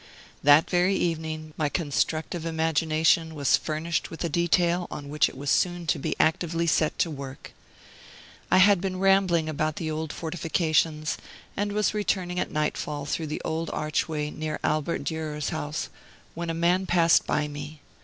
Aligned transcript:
That 0.41 0.67
very 0.67 0.95
evening 0.95 1.53
my 1.57 1.69
constructive 1.69 2.43
imagination 2.43 3.35
was 3.35 3.55
furnished 3.55 4.09
with 4.09 4.23
a 4.23 4.29
detail 4.29 4.87
on 4.89 5.09
which 5.09 5.29
it 5.29 5.37
was 5.37 5.51
soon 5.51 5.85
to 5.85 5.99
be 5.99 6.15
actively 6.19 6.65
set 6.65 6.97
to 6.97 7.11
work. 7.11 7.53
I 8.49 8.57
had 8.57 8.81
been 8.81 8.97
rambling 8.97 9.47
about 9.47 9.75
the 9.75 9.91
old 9.91 10.11
fortifications, 10.11 11.19
and 11.55 11.71
was 11.71 11.93
returning 11.93 12.39
at 12.39 12.49
nightfall 12.49 13.05
through 13.05 13.27
the 13.27 13.43
old 13.45 13.69
archway 13.69 14.31
near 14.31 14.57
Albert 14.63 15.03
Durer's 15.03 15.49
house, 15.49 15.89
when 16.33 16.49
a 16.49 16.55
man 16.55 16.87
passed 16.87 17.27
by 17.27 17.47
me. 17.47 17.79